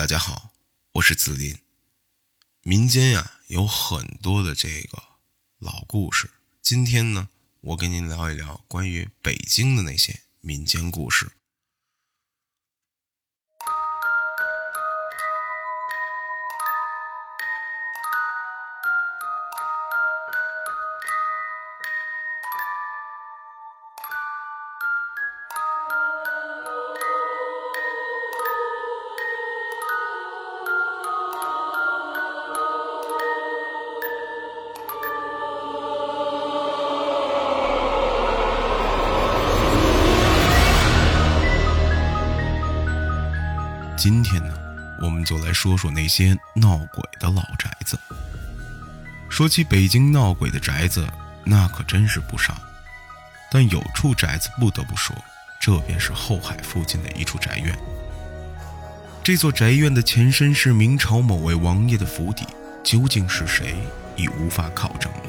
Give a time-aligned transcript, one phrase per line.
[0.00, 0.54] 大家好，
[0.92, 1.58] 我是子林。
[2.62, 5.02] 民间呀有很多的这个
[5.58, 6.30] 老故事，
[6.62, 7.28] 今天呢，
[7.60, 11.30] 我跟您聊一聊关于北京的那些民间故事。
[44.00, 44.54] 今天呢，
[45.02, 47.98] 我们就来说说那些闹鬼的老宅子。
[49.28, 51.06] 说起北京闹鬼的宅子，
[51.44, 52.56] 那可真是不少。
[53.52, 55.14] 但有处宅子不得不说，
[55.60, 57.78] 这便是后海附近的一处宅院。
[59.22, 62.46] 这座宅院的前身是明朝某位王爷的府邸，
[62.82, 63.74] 究竟是谁
[64.16, 65.20] 已无法考证了。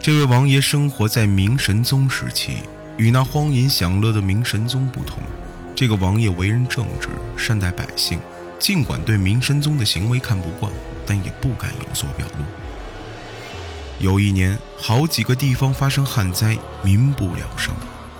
[0.00, 2.62] 这位王爷生活在明神宗时期，
[2.96, 5.22] 与那荒淫享乐的明神宗不同。
[5.80, 8.20] 这个王爷为人正直，善待百姓，
[8.58, 10.70] 尽管对明神宗的行为看不惯，
[11.06, 12.44] 但也不敢有所表露。
[13.98, 17.72] 有一年，好几个地方发生旱灾，民不聊生，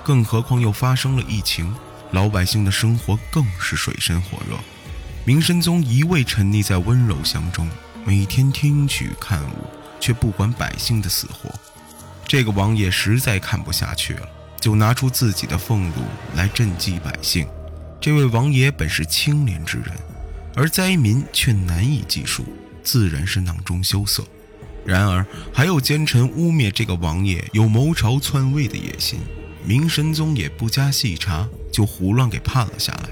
[0.03, 1.77] 更何况又发生了疫情，
[2.12, 4.56] 老百姓的生活更是水深火热。
[5.27, 7.69] 明神宗一味沉溺在温柔乡中，
[8.06, 9.66] 每天听曲看舞，
[10.00, 11.53] 却不管百姓的死活。
[12.27, 14.27] 这个王爷实在看不下去了。
[14.61, 15.94] 就拿出自己的俸禄
[16.36, 17.48] 来赈济百姓。
[18.00, 19.92] 这位王爷本是清廉之人，
[20.55, 22.44] 而灾民却难以计数，
[22.83, 24.22] 自然是囊中羞涩。
[24.84, 29.20] 然而，还有奸臣污蔑这个王爷有谋朝篡位的野心，
[29.64, 33.11] 明神宗也不加细查，就胡乱给判了下来。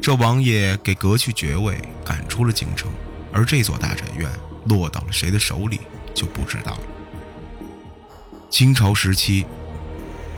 [0.00, 2.90] 这王爷给革去爵位，赶出了京城，
[3.32, 4.30] 而这座大宅院
[4.64, 5.80] 落到了谁的手里，
[6.14, 6.80] 就不知道了。
[8.48, 9.44] 清朝时期。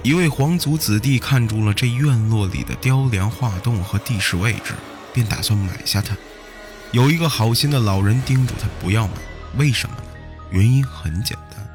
[0.02, 4.72] 一位皇族子弟看中了这院落里的雕梁画栋和地势位置，
[5.12, 6.16] 便打算买下它。
[6.90, 9.12] 有一个好心的老人叮嘱他不要买，
[9.56, 10.02] 为什么呢？
[10.50, 11.68] 原因很简单，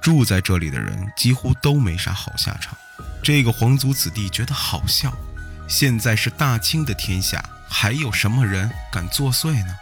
[0.00, 2.74] 住在这里的人几乎都没啥好下场。
[3.22, 5.12] 这个皇族子弟觉得好笑，
[5.68, 9.74] 现在是大清的天下，还有什么人敢作祟呢？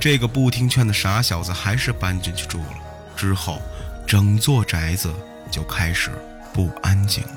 [0.00, 2.74] 这个不听劝的傻小子还是搬进去住了。
[3.16, 3.62] 之后，
[4.08, 5.14] 整座宅子。
[5.50, 6.10] 就开始
[6.52, 7.36] 不安静了。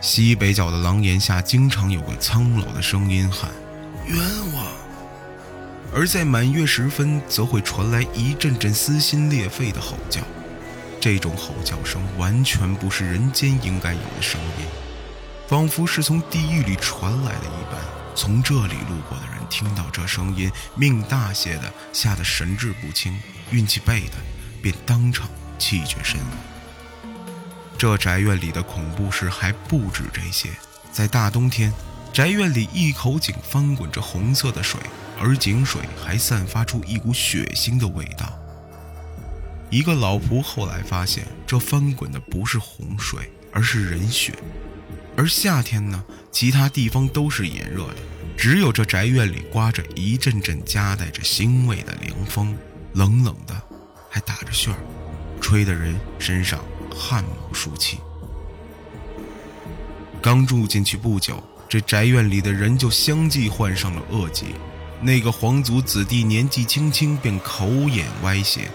[0.00, 3.50] 西北角的廊檐下，经常有个苍老的声音喊
[4.06, 4.18] “冤
[4.52, 4.66] 枉”，
[5.94, 10.20] 而在满月时分，则会传来一阵阵撕心裂肺的吼叫。
[11.00, 14.66] 这种吼叫声完全不是人间应该有的声音，
[15.48, 17.80] 仿佛是从地狱里传来的一般。
[18.14, 23.18] 从这里路过的人听到这声音，命大些的吓得神志不清，
[23.50, 24.16] 运气背的
[24.60, 25.28] 便当场。
[25.62, 26.28] 气绝身亡。
[27.78, 30.50] 这宅院里的恐怖事还不止这些。
[30.90, 31.72] 在大冬天，
[32.12, 34.80] 宅院里一口井翻滚着红色的水，
[35.20, 38.36] 而井水还散发出一股血腥的味道。
[39.70, 44.34] 一个老仆后来发现，这翻滚的不是洪水，而是人血。
[45.16, 47.96] 而夏天呢，其他地方都是炎热的，
[48.36, 52.56] 只有这宅院里刮着一阵阵夹带着腥味的凉风，
[52.94, 53.62] 冷冷的，
[54.10, 54.78] 还打着旋儿。
[55.42, 56.58] 吹的人身上
[56.94, 57.98] 汗毛竖起。
[60.22, 64.54] 刚住进去不久，这宅院里的人就相继患上了恶疾。
[65.00, 68.70] 那个皇族子弟年纪轻轻便口眼歪斜，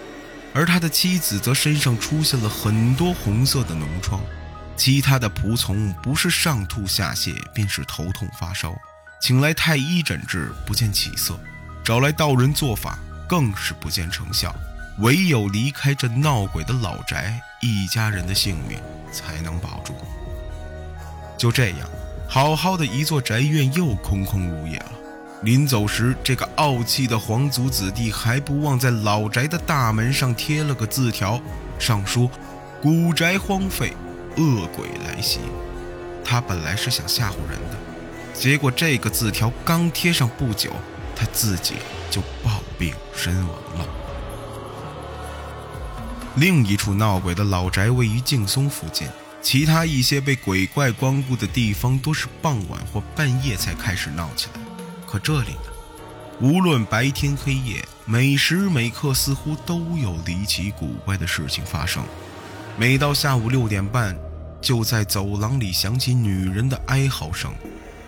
[0.53, 4.21] 而他的妻子则身上出现了很多红色的脓疮。
[4.75, 8.75] 其他的仆从不是上吐下泻，便是头痛发烧，
[9.21, 11.33] 请来太医诊治，不见起色；
[11.83, 14.53] 找来道人做法，更是不见成效。
[14.99, 18.79] 唯有离开这闹鬼的老宅，一家人的性命
[19.11, 19.93] 才能保住。
[21.37, 21.87] 就这样，
[22.27, 24.91] 好好的一座宅院又空空如也了。
[25.43, 31.39] 临走时，这个傲气的皇族子弟还不忘在老宅的大门上贴了个字条，
[31.77, 32.27] 上书
[32.81, 33.93] “古宅荒废，
[34.35, 35.41] 恶鬼来袭”。
[36.25, 37.77] 他本来是想吓唬人的，
[38.33, 40.73] 结果这个字条刚贴上不久，
[41.15, 41.75] 他自己
[42.09, 43.85] 就暴病身亡了。
[46.37, 49.07] 另一处闹鬼的老宅位于劲松附近，
[49.41, 54.61] 其他一些被鬼怪光顾的地方都是傍晚或半夜才开始闹起来。
[55.07, 55.71] 可这里呢，
[56.39, 62.03] 无论白天黑夜，每时每刻似乎都有离奇古怪的事情发生。
[62.77, 64.15] 每到下午六点半，
[64.61, 67.51] 就在走廊里响起女人的哀嚎声，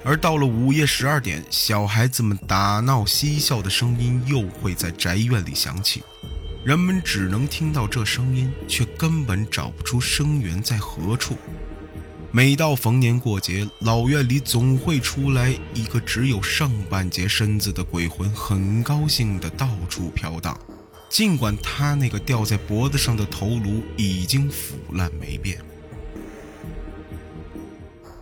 [0.04, 6.04] 而到了午夜十二点，小孩子们打闹嬉笑的声音又会在宅院里响起，
[6.64, 11.38] 人们只能听到这声音，却根本找不出声源在何处。
[12.32, 20.60] 每到逢年过节，老院里总会出来一个只有上半截身子的鬼魂，很高兴地到处飘荡。
[21.10, 25.60] 尽管他那个吊在脖子上的头颅已经腐烂没变。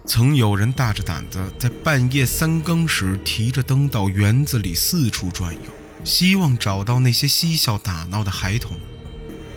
[0.06, 5.60] 曾有人大着胆子在半夜三更时提着灯到园子里四处转悠，
[6.08, 8.78] 希望找到那些嬉笑打闹的孩童。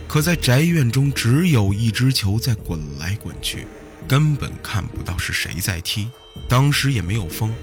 [0.05, 3.65] 可在宅院中，只有一只球在滚来滚去。
[4.05, 6.09] 根本看不到是谁在踢，
[6.49, 7.53] 当时也没有风，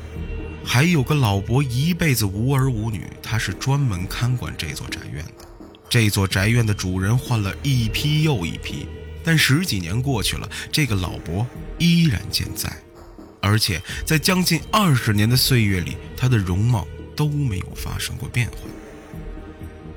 [0.64, 5.46] 还有个老伯一辈子无儿无女，他是专门看管这座宅院的。
[5.90, 8.86] 这座宅院的主人换了一批又一批，
[9.22, 11.46] 但十几年过去了，这个老伯
[11.76, 12.74] 依然健在，
[13.42, 16.86] 而且在将近二十年的岁月里，他的容貌
[17.18, 18.58] 都没有发生过变化。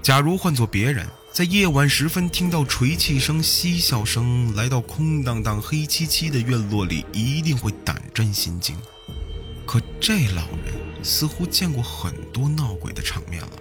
[0.01, 8.75] 假如换做别人，在夜晚时分，听到锤泣声、嬉笑声，来到空荡荡、黑漆漆的院落里，一定会胆战心惊。
[9.68, 10.73] 可这老人
[11.03, 13.51] 似乎见过很多闹鬼的场面了，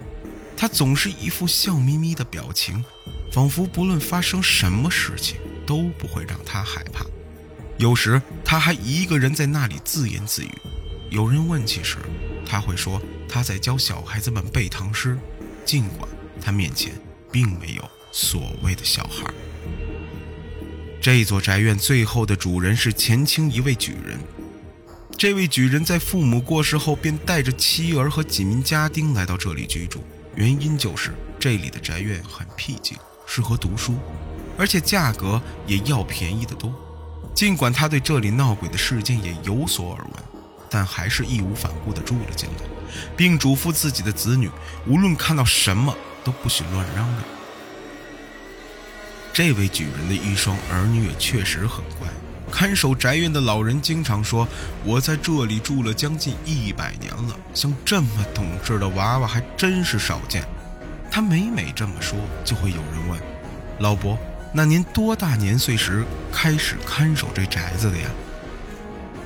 [0.57, 2.83] 他总是一副笑眯眯的表情，
[3.31, 5.37] 仿佛不论发生什么事情
[5.67, 7.05] 都不会让他害怕。
[7.77, 10.51] 有时他还一个人在那里自言自语。
[11.11, 11.97] 有人问起时，
[12.45, 15.17] 他会说他在教小孩子们背唐诗，
[15.65, 16.07] 尽管
[16.41, 16.91] 他面前。
[17.31, 19.23] 并没有所谓的小孩。
[21.01, 24.19] 这座宅院最后的主人是前清一位举人。
[25.17, 30.03] 这位举人在父母过世后，便带着妻儿和几名家丁来到这里居住。
[30.35, 33.95] 原因就是这里的宅院很僻静，适合读书，
[34.57, 36.73] 而且价格也要便宜得多。
[37.33, 42.65] 尽管他对这里闹鬼的事件也有所耳闻，但还是义无反顾地住了进来，
[43.15, 44.49] 并嘱咐自己的子女，
[44.85, 45.95] 无论看到什么。
[46.23, 47.17] 都不许乱嚷嚷。
[49.33, 52.07] 这位举人的一双儿女也确实很乖。
[52.51, 54.47] 看守宅院的老人经常说
[54.85, 60.47] ：“我在这里住了将近一百年了，像这么懂事的娃娃还真是少见。”
[61.09, 63.19] 他每每这么说，就会有人问
[63.79, 64.15] ：“老伯，
[64.53, 68.07] 那您多大年岁时开始看守这宅子的呀？”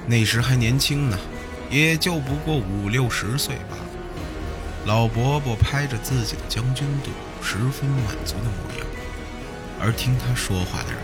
[0.08, 1.20] 那时还年轻呢，
[1.70, 3.78] 也就不过五六十岁吧。
[4.86, 7.10] 老伯伯拍着自己的将军肚，
[7.42, 8.88] 十分满足的模样，
[9.80, 11.02] 而听他说话的人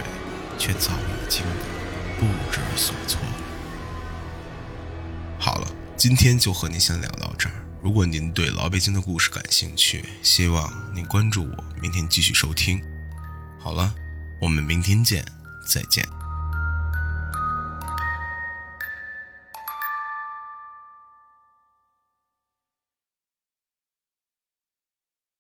[0.58, 3.19] 却早已惊得不知所措。
[5.40, 5.68] 好了，
[5.98, 7.56] 今天就和您先聊到这儿。
[7.81, 12.80] 如果您对老北京的故事感兴趣，希望您关注我，明天继续收听。
[13.57, 13.92] 好了，
[14.40, 15.25] 我们明天见，
[15.68, 16.20] 再见。